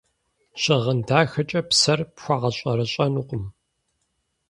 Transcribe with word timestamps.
Щыгъын 0.61 0.99
дахэкӏэ 1.07 1.61
псэр 1.69 1.99
пхуэгъэщӏэрэщӏэнукъым. 2.15 3.45